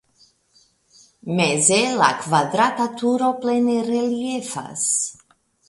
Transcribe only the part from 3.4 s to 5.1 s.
plene reliefas.